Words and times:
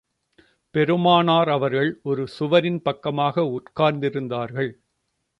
பெருமானார் 0.75 1.49
அவர்கள் 1.49 1.99
ஒரு 2.03 2.27
சுவரின் 2.27 2.81
பக்கமாக 2.81 3.43
உட்கார்ந்திருந்தார்கள். 3.51 4.71